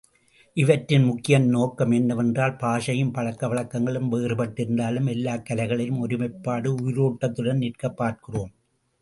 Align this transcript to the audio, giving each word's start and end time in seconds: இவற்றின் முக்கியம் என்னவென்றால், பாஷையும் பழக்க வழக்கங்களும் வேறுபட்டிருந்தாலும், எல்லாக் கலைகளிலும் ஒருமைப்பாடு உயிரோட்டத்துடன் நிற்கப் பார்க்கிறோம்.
இவற்றின் 0.53 1.03
முக்கியம் 1.03 1.49
என்னவென்றால், 1.91 2.55
பாஷையும் 2.55 3.11
பழக்க 3.11 3.47
வழக்கங்களும் 3.47 4.11
வேறுபட்டிருந்தாலும், 4.11 5.09
எல்லாக் 5.09 5.45
கலைகளிலும் 5.49 5.99
ஒருமைப்பாடு 5.99 6.75
உயிரோட்டத்துடன் 6.77 7.57
நிற்கப் 7.57 7.97
பார்க்கிறோம். 7.97 8.51